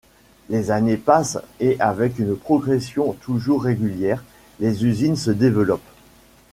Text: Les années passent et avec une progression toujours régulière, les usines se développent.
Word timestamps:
Les 0.49 0.71
années 0.71 0.97
passent 0.97 1.37
et 1.59 1.79
avec 1.79 2.17
une 2.17 2.35
progression 2.35 3.13
toujours 3.21 3.63
régulière, 3.65 4.23
les 4.59 4.83
usines 4.83 5.15
se 5.15 5.29
développent. 5.29 5.79